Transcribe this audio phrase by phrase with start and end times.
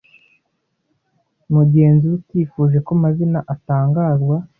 [1.53, 4.35] Mugenzi we utifuje ko amazina atangazwa